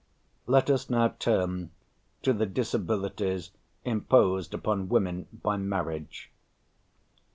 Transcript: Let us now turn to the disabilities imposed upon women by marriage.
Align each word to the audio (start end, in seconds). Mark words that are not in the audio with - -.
Let 0.47 0.71
us 0.71 0.89
now 0.89 1.09
turn 1.19 1.69
to 2.23 2.33
the 2.33 2.47
disabilities 2.47 3.51
imposed 3.85 4.51
upon 4.51 4.89
women 4.89 5.27
by 5.31 5.57
marriage. 5.57 6.31